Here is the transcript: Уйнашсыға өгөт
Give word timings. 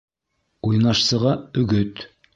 Уйнашсыға 0.69 1.37
өгөт 1.65 2.05